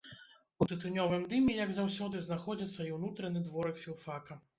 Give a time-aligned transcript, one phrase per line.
[0.61, 4.39] У тытунёвым дыме, як заўсёды, знаходзіцца і ўнутраны дворык філфака.